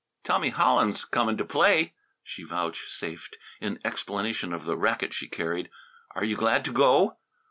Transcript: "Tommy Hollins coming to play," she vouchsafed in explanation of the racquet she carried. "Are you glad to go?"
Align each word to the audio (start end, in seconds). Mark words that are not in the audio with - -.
"Tommy 0.23 0.49
Hollins 0.49 1.05
coming 1.05 1.37
to 1.37 1.45
play," 1.45 1.93
she 2.23 2.41
vouchsafed 2.41 3.37
in 3.59 3.79
explanation 3.85 4.51
of 4.51 4.65
the 4.65 4.75
racquet 4.75 5.13
she 5.13 5.27
carried. 5.27 5.69
"Are 6.15 6.23
you 6.23 6.35
glad 6.35 6.65
to 6.65 6.71
go?" 6.71 7.17